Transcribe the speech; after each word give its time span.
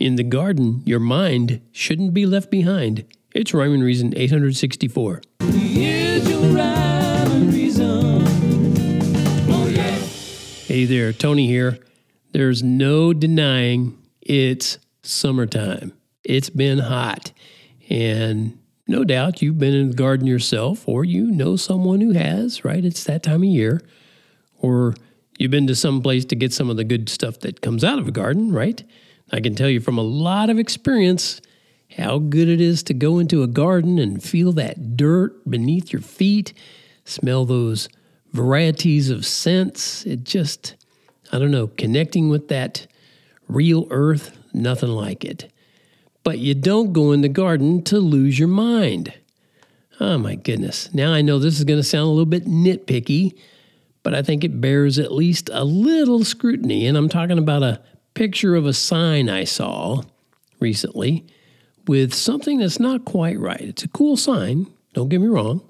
In 0.00 0.16
the 0.16 0.24
garden, 0.24 0.82
your 0.86 0.98
mind 0.98 1.60
shouldn't 1.72 2.14
be 2.14 2.24
left 2.24 2.50
behind. 2.50 3.04
It's 3.34 3.52
Rhyme 3.52 3.74
and 3.74 3.84
Reason 3.84 4.14
864. 4.16 5.20
Hey 10.66 10.84
there, 10.86 11.12
Tony 11.12 11.46
here. 11.46 11.78
There's 12.32 12.62
no 12.62 13.12
denying 13.12 13.98
it's 14.22 14.78
summertime. 15.02 15.92
It's 16.24 16.48
been 16.48 16.78
hot. 16.78 17.32
And 17.90 18.58
no 18.88 19.04
doubt 19.04 19.42
you've 19.42 19.58
been 19.58 19.74
in 19.74 19.90
the 19.90 19.96
garden 19.96 20.26
yourself, 20.26 20.88
or 20.88 21.04
you 21.04 21.30
know 21.30 21.56
someone 21.56 22.00
who 22.00 22.12
has, 22.12 22.64
right? 22.64 22.86
It's 22.86 23.04
that 23.04 23.22
time 23.22 23.42
of 23.42 23.50
year. 23.50 23.82
Or 24.60 24.94
you've 25.38 25.50
been 25.50 25.66
to 25.66 25.74
some 25.74 26.00
place 26.00 26.24
to 26.24 26.36
get 26.36 26.54
some 26.54 26.70
of 26.70 26.78
the 26.78 26.84
good 26.84 27.10
stuff 27.10 27.40
that 27.40 27.60
comes 27.60 27.84
out 27.84 27.98
of 27.98 28.08
a 28.08 28.12
garden, 28.12 28.50
right? 28.50 28.82
I 29.32 29.40
can 29.40 29.54
tell 29.54 29.68
you 29.68 29.80
from 29.80 29.98
a 29.98 30.02
lot 30.02 30.50
of 30.50 30.58
experience 30.58 31.40
how 31.96 32.18
good 32.18 32.48
it 32.48 32.60
is 32.60 32.82
to 32.84 32.94
go 32.94 33.18
into 33.18 33.42
a 33.42 33.46
garden 33.46 33.98
and 33.98 34.22
feel 34.22 34.52
that 34.52 34.96
dirt 34.96 35.48
beneath 35.48 35.92
your 35.92 36.02
feet, 36.02 36.52
smell 37.04 37.44
those 37.44 37.88
varieties 38.32 39.10
of 39.10 39.26
scents. 39.26 40.04
It 40.06 40.24
just, 40.24 40.76
I 41.32 41.38
don't 41.38 41.50
know, 41.50 41.68
connecting 41.68 42.28
with 42.28 42.48
that 42.48 42.86
real 43.48 43.86
earth, 43.90 44.36
nothing 44.52 44.90
like 44.90 45.24
it. 45.24 45.52
But 46.22 46.38
you 46.38 46.54
don't 46.54 46.92
go 46.92 47.12
in 47.12 47.22
the 47.22 47.28
garden 47.28 47.82
to 47.84 47.98
lose 47.98 48.38
your 48.38 48.48
mind. 48.48 49.12
Oh 49.98 50.18
my 50.18 50.34
goodness. 50.34 50.92
Now 50.94 51.12
I 51.12 51.22
know 51.22 51.38
this 51.38 51.58
is 51.58 51.64
going 51.64 51.78
to 51.78 51.84
sound 51.84 52.06
a 52.06 52.10
little 52.10 52.26
bit 52.26 52.46
nitpicky, 52.46 53.36
but 54.02 54.14
I 54.14 54.22
think 54.22 54.44
it 54.44 54.60
bears 54.60 54.98
at 54.98 55.12
least 55.12 55.50
a 55.52 55.64
little 55.64 56.24
scrutiny. 56.24 56.86
And 56.86 56.96
I'm 56.96 57.08
talking 57.08 57.38
about 57.38 57.62
a 57.62 57.80
picture 58.14 58.54
of 58.54 58.66
a 58.66 58.72
sign 58.72 59.28
I 59.28 59.44
saw 59.44 60.02
recently 60.58 61.26
with 61.86 62.14
something 62.14 62.58
that's 62.58 62.80
not 62.80 63.04
quite 63.04 63.38
right. 63.38 63.60
It's 63.60 63.82
a 63.82 63.88
cool 63.88 64.16
sign, 64.16 64.66
don't 64.92 65.08
get 65.08 65.20
me 65.20 65.28
wrong, 65.28 65.62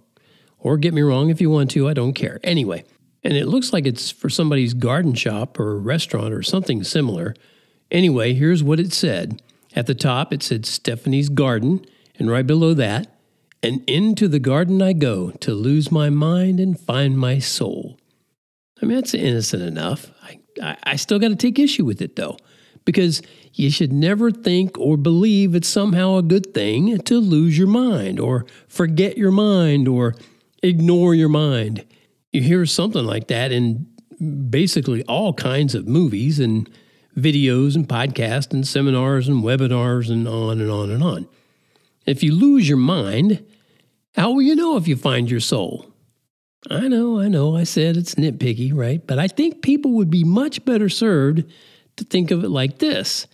or 0.58 0.76
get 0.76 0.94
me 0.94 1.02
wrong 1.02 1.30
if 1.30 1.40
you 1.40 1.50
want 1.50 1.70
to, 1.72 1.88
I 1.88 1.94
don't 1.94 2.12
care. 2.12 2.40
Anyway, 2.42 2.84
and 3.22 3.34
it 3.34 3.46
looks 3.46 3.72
like 3.72 3.86
it's 3.86 4.10
for 4.10 4.28
somebody's 4.28 4.74
garden 4.74 5.14
shop 5.14 5.58
or 5.58 5.78
restaurant 5.78 6.32
or 6.32 6.42
something 6.42 6.82
similar. 6.84 7.34
Anyway, 7.90 8.34
here's 8.34 8.62
what 8.62 8.80
it 8.80 8.92
said. 8.92 9.42
At 9.74 9.86
the 9.86 9.94
top, 9.94 10.32
it 10.32 10.42
said 10.42 10.66
Stephanie's 10.66 11.28
Garden, 11.28 11.84
and 12.18 12.30
right 12.30 12.46
below 12.46 12.74
that, 12.74 13.16
and 13.62 13.88
into 13.88 14.26
the 14.26 14.38
garden 14.38 14.82
I 14.82 14.92
go 14.92 15.30
to 15.30 15.54
lose 15.54 15.92
my 15.92 16.10
mind 16.10 16.58
and 16.58 16.78
find 16.78 17.18
my 17.18 17.38
soul. 17.38 17.98
I 18.82 18.86
mean, 18.86 18.96
that's 18.96 19.14
innocent 19.14 19.62
enough. 19.62 20.10
I, 20.22 20.39
I, 20.60 20.96
still 20.96 21.18
got 21.18 21.28
to 21.28 21.36
take 21.36 21.58
issue 21.58 21.84
with 21.84 22.02
it, 22.02 22.16
though, 22.16 22.36
because 22.84 23.22
you 23.54 23.70
should 23.70 23.92
never 23.92 24.30
think 24.30 24.78
or 24.78 24.96
believe 24.96 25.54
it's 25.54 25.68
somehow 25.68 26.16
a 26.16 26.22
good 26.22 26.52
thing 26.54 26.98
to 26.98 27.18
lose 27.18 27.58
your 27.58 27.66
mind 27.66 28.20
or 28.20 28.46
forget 28.68 29.16
your 29.16 29.30
mind 29.30 29.88
or 29.88 30.14
ignore 30.62 31.14
your 31.14 31.28
mind. 31.28 31.84
You 32.32 32.42
hear 32.42 32.64
something 32.66 33.04
like 33.04 33.28
that 33.28 33.52
in 33.52 33.86
basically 34.50 35.02
all 35.04 35.32
kinds 35.32 35.74
of 35.74 35.88
movies 35.88 36.38
and 36.38 36.68
videos 37.16 37.74
and 37.74 37.88
podcasts 37.88 38.52
and 38.52 38.66
seminars 38.66 39.28
and 39.28 39.42
webinars 39.42 40.10
and 40.10 40.28
on 40.28 40.60
and 40.60 40.70
on 40.70 40.90
and 40.90 41.02
on. 41.02 41.28
If 42.06 42.22
you 42.22 42.34
lose 42.34 42.68
your 42.68 42.78
mind, 42.78 43.44
how 44.14 44.32
will 44.32 44.42
you 44.42 44.54
know 44.54 44.76
if 44.76 44.86
you 44.86 44.96
find 44.96 45.30
your 45.30 45.40
soul? 45.40 45.89
I 46.68 46.88
know, 46.88 47.18
I 47.18 47.28
know, 47.28 47.56
I 47.56 47.64
said 47.64 47.96
it's 47.96 48.16
nitpicky, 48.16 48.74
right? 48.74 49.04
But 49.06 49.18
I 49.18 49.28
think 49.28 49.62
people 49.62 49.92
would 49.92 50.10
be 50.10 50.24
much 50.24 50.64
better 50.64 50.88
served 50.88 51.44
to 51.96 52.04
think 52.04 52.30
of 52.30 52.44
it 52.44 52.50
like 52.50 52.78
this 52.78 53.26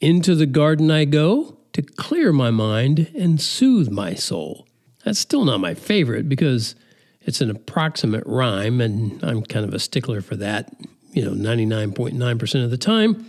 Into 0.00 0.34
the 0.34 0.46
garden 0.46 0.90
I 0.90 1.04
go 1.04 1.58
to 1.72 1.82
clear 1.82 2.32
my 2.32 2.50
mind 2.50 3.12
and 3.16 3.40
soothe 3.40 3.90
my 3.90 4.14
soul. 4.14 4.66
That's 5.04 5.18
still 5.18 5.44
not 5.44 5.60
my 5.60 5.74
favorite 5.74 6.28
because 6.28 6.74
it's 7.22 7.40
an 7.40 7.50
approximate 7.50 8.24
rhyme, 8.26 8.80
and 8.80 9.22
I'm 9.22 9.42
kind 9.42 9.64
of 9.64 9.72
a 9.72 9.78
stickler 9.78 10.20
for 10.20 10.36
that, 10.36 10.72
you 11.12 11.24
know, 11.24 11.32
99.9% 11.32 12.64
of 12.64 12.70
the 12.70 12.76
time. 12.76 13.24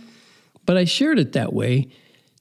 But 0.64 0.76
I 0.76 0.84
shared 0.84 1.18
it 1.18 1.32
that 1.32 1.52
way 1.52 1.88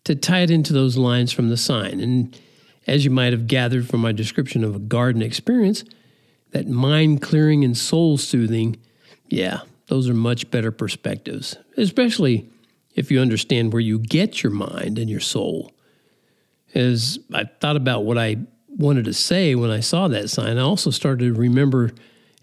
to 0.05 0.15
tie 0.15 0.39
it 0.39 0.51
into 0.51 0.73
those 0.73 0.97
lines 0.97 1.31
from 1.31 1.49
the 1.49 1.57
sign. 1.57 1.99
And 1.99 2.39
as 2.87 3.05
you 3.05 3.11
might 3.11 3.33
have 3.33 3.47
gathered 3.47 3.87
from 3.87 4.01
my 4.01 4.11
description 4.11 4.63
of 4.63 4.75
a 4.75 4.79
garden 4.79 5.21
experience, 5.21 5.83
that 6.55 6.69
mind 6.69 7.21
clearing 7.21 7.65
and 7.65 7.77
soul 7.77 8.17
soothing, 8.17 8.77
yeah, 9.27 9.59
those 9.87 10.07
are 10.07 10.13
much 10.13 10.49
better 10.51 10.71
perspectives, 10.71 11.57
especially 11.75 12.49
if 12.95 13.11
you 13.11 13.19
understand 13.19 13.73
where 13.73 13.81
you 13.81 13.99
get 13.99 14.41
your 14.41 14.53
mind 14.53 14.97
and 14.97 15.09
your 15.09 15.19
soul. 15.19 15.73
As 16.73 17.19
I 17.33 17.43
thought 17.43 17.75
about 17.75 18.05
what 18.05 18.17
I 18.17 18.37
wanted 18.69 19.03
to 19.03 19.13
say 19.13 19.53
when 19.53 19.69
I 19.69 19.81
saw 19.81 20.07
that 20.07 20.29
sign. 20.29 20.57
I 20.57 20.61
also 20.61 20.91
started 20.91 21.25
to 21.25 21.39
remember 21.39 21.91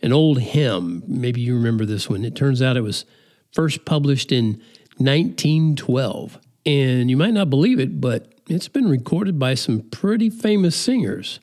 an 0.03 0.13
old 0.13 0.41
hymn. 0.41 1.03
Maybe 1.07 1.41
you 1.41 1.55
remember 1.55 1.87
this 1.87 2.09
one. 2.09 2.25
It 2.25 2.35
turns 2.35 2.61
out 2.61 2.77
it 2.77 2.83
was 2.83 3.07
first 3.53 3.87
published 3.87 4.31
in 4.31 4.61
1912. 4.99 6.39
And 6.67 7.11
you 7.11 7.17
might 7.17 7.35
not 7.35 7.51
believe 7.51 7.81
it, 7.81 8.01
but 8.01 8.33
it's 8.47 8.69
been 8.69 8.89
recorded 8.89 9.39
by 9.39 9.55
some 9.55 9.81
pretty 9.81 10.29
famous 10.29 10.77
singers 10.77 11.41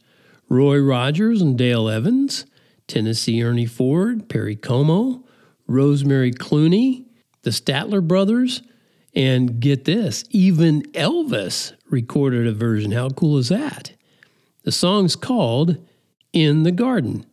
Roy 0.50 0.80
Rogers 0.80 1.44
and 1.44 1.56
Dale 1.56 1.88
Evans, 1.88 2.46
Tennessee 2.90 3.42
Ernie 3.42 3.66
Ford, 3.66 4.28
Perry 4.28 4.56
Como, 4.56 5.24
Rosemary 5.68 6.34
Clooney, 6.34 7.06
the 7.44 7.52
Statler 7.52 8.06
brothers, 8.06 8.62
and 9.14 9.60
get 9.60 9.86
this, 9.86 10.26
even 10.32 10.82
Elvis 10.92 11.74
recorded 11.90 12.48
a 12.48 12.52
version. 12.52 12.92
How 12.92 13.10
cool 13.10 13.38
is 13.38 13.50
that? 13.50 13.94
The 14.64 14.72
song's 14.72 15.16
called 15.16 15.78
In 16.34 16.64
the 16.64 16.72
Garden, 16.72 17.26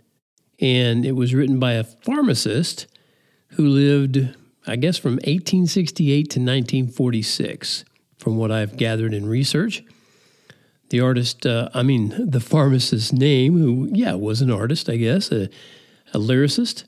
and 0.60 1.04
it 1.04 1.12
was 1.12 1.34
written 1.34 1.58
by 1.58 1.72
a 1.72 1.84
pharmacist 1.84 2.86
who 3.48 3.66
lived, 3.66 4.34
I 4.66 4.76
guess, 4.76 4.98
from 4.98 5.14
1868 5.14 6.14
to 6.30 6.40
1946, 6.40 7.84
from 8.18 8.36
what 8.36 8.52
I've 8.52 8.76
gathered 8.76 9.14
in 9.14 9.26
research. 9.26 9.82
The 10.90 11.00
artist, 11.00 11.46
uh, 11.46 11.68
I 11.74 11.82
mean, 11.82 12.14
the 12.18 12.40
pharmacist's 12.40 13.12
name, 13.12 13.58
who, 13.58 13.88
yeah, 13.92 14.14
was 14.14 14.40
an 14.40 14.50
artist, 14.50 14.88
I 14.88 14.96
guess, 14.96 15.32
a, 15.32 15.48
a 16.14 16.18
lyricist, 16.18 16.84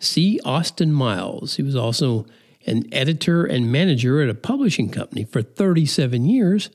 C. 0.00 0.40
Austin 0.44 0.92
Miles. 0.92 1.56
He 1.56 1.62
was 1.62 1.76
also 1.76 2.26
an 2.66 2.84
editor 2.92 3.44
and 3.44 3.70
manager 3.70 4.22
at 4.22 4.28
a 4.28 4.34
publishing 4.34 4.88
company 4.88 5.24
for 5.24 5.42
37 5.42 6.24
years. 6.24 6.70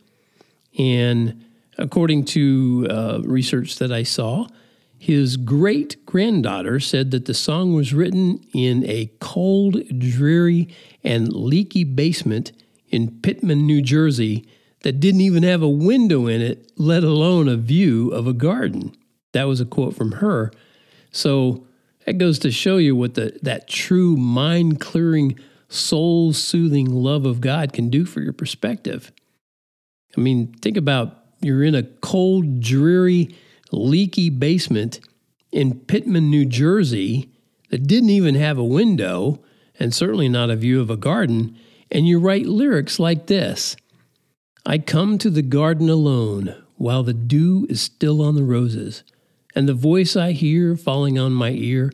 And 0.77 1.43
According 1.77 2.25
to 2.25 2.87
uh, 2.89 3.19
research 3.23 3.75
that 3.77 3.91
I 3.91 4.01
saw, 4.01 4.47
his 4.97 5.37
great 5.37 6.03
granddaughter 6.07 6.79
said 6.79 7.11
that 7.11 7.25
the 7.25 7.35
song 7.35 7.73
was 7.73 7.93
written 7.93 8.43
in 8.51 8.83
a 8.85 9.11
cold, 9.19 9.77
dreary, 9.99 10.69
and 11.03 11.31
leaky 11.31 11.83
basement 11.83 12.51
in 12.89 13.19
Pitman, 13.21 13.67
New 13.67 13.83
Jersey, 13.83 14.47
that 14.81 14.99
didn't 14.99 15.21
even 15.21 15.43
have 15.43 15.61
a 15.61 15.69
window 15.69 16.27
in 16.27 16.41
it, 16.41 16.71
let 16.77 17.03
alone 17.03 17.47
a 17.47 17.57
view 17.57 18.09
of 18.11 18.27
a 18.27 18.33
garden. 18.33 18.95
That 19.33 19.45
was 19.45 19.59
a 19.59 19.65
quote 19.65 19.95
from 19.95 20.13
her. 20.13 20.51
So 21.11 21.65
that 22.05 22.17
goes 22.17 22.39
to 22.39 22.51
show 22.51 22.77
you 22.77 22.95
what 22.95 23.15
the, 23.15 23.37
that 23.41 23.67
true 23.67 24.15
mind 24.15 24.79
clearing, 24.79 25.37
soul 25.69 26.33
soothing 26.33 26.89
love 26.89 27.25
of 27.25 27.41
God 27.41 27.73
can 27.73 27.89
do 27.89 28.05
for 28.05 28.21
your 28.21 28.33
perspective. 28.33 29.11
I 30.17 30.21
mean, 30.21 30.53
think 30.53 30.77
about 30.77 31.17
you're 31.41 31.63
in 31.63 31.75
a 31.75 31.83
cold, 31.83 32.61
dreary, 32.61 33.35
leaky 33.71 34.29
basement 34.29 34.99
in 35.51 35.79
Pitman, 35.79 36.29
New 36.29 36.45
Jersey 36.45 37.29
that 37.69 37.87
didn't 37.87 38.09
even 38.09 38.35
have 38.35 38.57
a 38.57 38.63
window 38.63 39.43
and 39.79 39.93
certainly 39.93 40.29
not 40.29 40.49
a 40.49 40.55
view 40.55 40.81
of 40.81 40.89
a 40.89 40.97
garden, 40.97 41.57
and 41.91 42.07
you 42.07 42.19
write 42.19 42.45
lyrics 42.45 42.99
like 42.99 43.27
this 43.27 43.75
I 44.67 44.77
come 44.77 45.17
to 45.17 45.31
the 45.31 45.41
garden 45.41 45.89
alone 45.89 46.63
while 46.75 47.01
the 47.01 47.13
dew 47.13 47.65
is 47.67 47.81
still 47.81 48.21
on 48.21 48.35
the 48.35 48.43
roses, 48.43 49.03
and 49.55 49.67
the 49.67 49.73
voice 49.73 50.15
I 50.15 50.33
hear 50.33 50.75
falling 50.75 51.17
on 51.17 51.33
my 51.33 51.49
ear, 51.49 51.91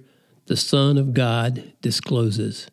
the 0.48 0.58
Son 0.58 0.98
of 0.98 1.14
God 1.14 1.72
discloses. 1.82 2.68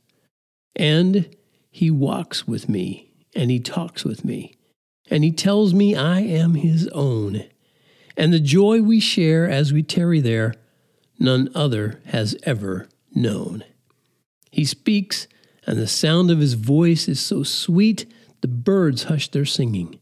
And 0.74 1.36
he 1.70 1.88
walks 1.92 2.48
with 2.48 2.68
me, 2.68 3.12
and 3.36 3.52
he 3.52 3.60
talks 3.60 4.04
with 4.04 4.24
me 4.24 4.56
and 5.10 5.24
he 5.24 5.32
tells 5.32 5.74
me 5.74 5.96
I 5.96 6.20
am 6.20 6.54
his 6.54 6.88
own. 6.88 7.44
And 8.16 8.32
the 8.32 8.40
joy 8.40 8.80
we 8.80 9.00
share 9.00 9.50
as 9.50 9.72
we 9.72 9.82
tarry 9.82 10.20
there, 10.20 10.54
none 11.18 11.50
other 11.54 12.00
has 12.06 12.36
ever 12.44 12.88
known. 13.14 13.64
He 14.50 14.64
speaks, 14.64 15.26
and 15.66 15.78
the 15.78 15.88
sound 15.88 16.30
of 16.30 16.38
his 16.38 16.54
voice 16.54 17.08
is 17.08 17.20
so 17.20 17.42
sweet 17.42 18.06
the 18.40 18.48
birds 18.48 19.04
hush 19.04 19.28
their 19.28 19.44
singing. 19.44 20.00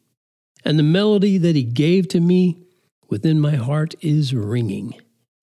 And 0.65 0.79
the 0.79 0.83
melody 0.83 1.39
that 1.39 1.57
he 1.57 1.63
gave 1.65 2.09
to 2.09 2.21
me 2.21 2.59
within 3.09 3.41
my 3.41 3.57
heart 3.57 3.95
is 4.01 4.35
ringing. 4.35 4.95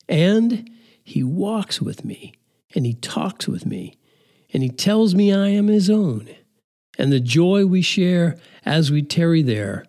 And 0.08 0.70
he 1.04 1.24
walks 1.24 1.82
with 1.82 2.04
me, 2.06 2.34
and 2.76 2.86
he 2.86 2.94
talks 2.94 3.48
with 3.48 3.66
me, 3.66 3.98
and 4.54 4.62
he 4.64 4.70
tells 4.70 5.16
me 5.16 5.34
I 5.34 5.48
am 5.50 5.68
his 5.68 5.90
own. 5.90 6.30
and 6.98 7.12
the 7.12 7.20
joy 7.20 7.66
we 7.66 7.82
share 7.82 8.38
as 8.66 8.92
we 8.92 9.02
tarry 9.02 9.42
there, 9.42 9.86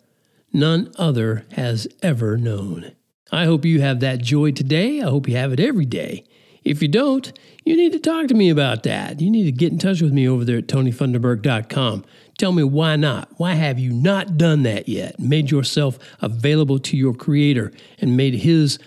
none 0.52 0.90
other 0.98 1.44
has 1.52 1.86
ever 2.02 2.36
known. 2.36 2.92
I 3.32 3.44
hope 3.44 3.64
you 3.64 3.80
have 3.80 4.00
that 4.00 4.22
joy 4.22 4.52
today. 4.52 5.00
I 5.00 5.04
hope 5.04 5.28
you 5.28 5.36
have 5.36 5.52
it 5.52 5.60
every 5.60 5.84
day. 5.84 6.24
If 6.64 6.82
you 6.82 6.88
don't, 6.88 7.32
you 7.64 7.76
need 7.76 7.92
to 7.92 7.98
talk 8.00 8.26
to 8.28 8.34
me 8.34 8.50
about 8.50 8.82
that. 8.84 9.20
You 9.20 9.30
need 9.30 9.44
to 9.44 9.52
get 9.52 9.72
in 9.72 9.78
touch 9.78 10.02
with 10.02 10.12
me 10.12 10.28
over 10.28 10.44
there 10.44 10.58
at 10.58 10.66
tonyfunderburk.com. 10.66 12.04
Tell 12.38 12.52
me 12.52 12.62
why 12.62 12.96
not? 12.96 13.30
Why 13.38 13.54
have 13.54 13.78
you 13.78 13.92
not 13.92 14.36
done 14.36 14.62
that 14.64 14.88
yet? 14.88 15.18
Made 15.18 15.50
yourself 15.50 15.98
available 16.20 16.78
to 16.80 16.96
your 16.96 17.14
Creator 17.14 17.72
and 17.98 18.16
made 18.16 18.34
His 18.34 18.78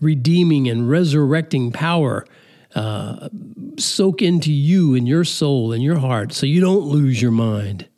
redeeming 0.00 0.68
and 0.68 0.88
resurrecting 0.88 1.72
power 1.72 2.26
uh, 2.74 3.28
soak 3.78 4.22
into 4.22 4.52
you 4.52 4.94
and 4.94 5.06
your 5.06 5.24
soul 5.24 5.72
and 5.72 5.82
your 5.82 5.98
heart 5.98 6.32
so 6.32 6.46
you 6.46 6.60
don't 6.60 6.84
lose 6.84 7.20
your 7.20 7.30
mind. 7.30 7.88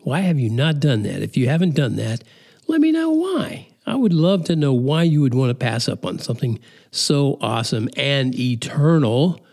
Why 0.00 0.20
have 0.20 0.38
you 0.38 0.50
not 0.50 0.80
done 0.80 1.02
that? 1.02 1.22
If 1.22 1.36
you 1.36 1.48
haven't 1.48 1.74
done 1.74 1.96
that, 1.96 2.22
let 2.66 2.80
me 2.80 2.92
know 2.92 3.10
why. 3.10 3.68
I 3.86 3.94
would 3.94 4.12
love 4.12 4.44
to 4.44 4.56
know 4.56 4.72
why 4.72 5.04
you 5.04 5.20
would 5.20 5.34
want 5.34 5.50
to 5.50 5.54
pass 5.54 5.88
up 5.88 6.04
on 6.04 6.18
something 6.18 6.58
so 6.90 7.38
awesome 7.40 7.88
and 7.96 8.34
eternal. 8.38 9.44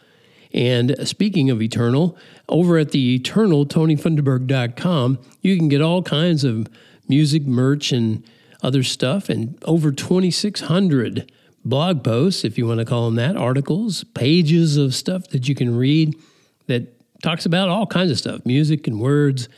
And 0.53 0.95
speaking 1.07 1.49
of 1.49 1.61
eternal, 1.61 2.17
over 2.47 2.77
at 2.77 2.91
the 2.91 3.15
eternal 3.15 3.65
tonyfunderburk.com, 3.65 5.19
you 5.41 5.57
can 5.57 5.67
get 5.67 5.81
all 5.81 6.03
kinds 6.03 6.43
of 6.43 6.67
music, 7.07 7.43
merch, 7.43 7.91
and 7.91 8.23
other 8.61 8.83
stuff, 8.83 9.29
and 9.29 9.57
over 9.65 9.91
2,600 9.91 11.31
blog 11.65 12.03
posts, 12.03 12.43
if 12.43 12.57
you 12.57 12.67
want 12.67 12.79
to 12.79 12.85
call 12.85 13.05
them 13.05 13.15
that, 13.15 13.35
articles, 13.35 14.03
pages 14.13 14.77
of 14.77 14.93
stuff 14.93 15.27
that 15.29 15.49
you 15.49 15.55
can 15.55 15.75
read 15.75 16.15
that 16.67 16.87
talks 17.21 17.45
about 17.45 17.69
all 17.69 17.85
kinds 17.85 18.11
of 18.11 18.17
stuff, 18.17 18.45
music 18.45 18.87
and 18.87 18.99
words. 18.99 19.49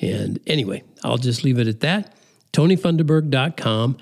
And 0.00 0.38
anyway, 0.46 0.82
I'll 1.02 1.16
just 1.16 1.44
leave 1.44 1.58
it 1.58 1.68
at 1.68 1.80
that. 1.80 2.14
TonyFunderburk.com 2.52 3.96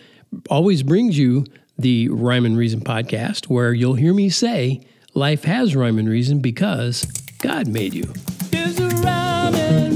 always 0.51 0.83
brings 0.83 1.19
you 1.19 1.47
the 1.79 2.09
Rhyme 2.09 2.47
and 2.47 2.57
Reason 2.57 2.81
podcast, 2.81 3.47
where 3.47 3.73
you'll 3.73 3.95
hear 3.95 4.13
me 4.13 4.29
say, 4.29 4.81
Life 5.15 5.45
has 5.45 5.77
rhyme 5.77 5.99
and 5.99 6.09
reason 6.09 6.39
because 6.39 7.05
God 7.43 7.69
made 7.69 7.93
you. 7.93 8.05
There's 8.51 8.81
a 8.81 8.89
rhyme 8.89 9.92